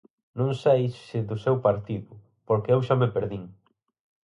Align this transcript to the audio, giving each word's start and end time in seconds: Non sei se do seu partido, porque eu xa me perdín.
Non 0.39 0.51
sei 0.63 0.81
se 1.07 1.19
do 1.29 1.35
seu 1.45 1.55
partido, 1.67 2.11
porque 2.47 2.71
eu 2.75 2.79
xa 2.87 2.95
me 3.01 3.09
perdín. 3.15 3.43